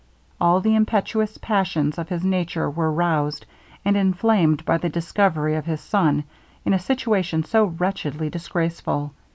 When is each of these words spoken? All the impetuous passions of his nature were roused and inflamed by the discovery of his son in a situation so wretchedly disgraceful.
All 0.39 0.61
the 0.61 0.73
impetuous 0.73 1.37
passions 1.37 1.99
of 1.99 2.09
his 2.09 2.25
nature 2.25 2.67
were 2.67 2.91
roused 2.91 3.45
and 3.85 3.95
inflamed 3.95 4.65
by 4.65 4.79
the 4.79 4.89
discovery 4.89 5.53
of 5.53 5.67
his 5.67 5.79
son 5.79 6.23
in 6.65 6.73
a 6.73 6.79
situation 6.79 7.43
so 7.43 7.65
wretchedly 7.65 8.27
disgraceful. 8.31 9.13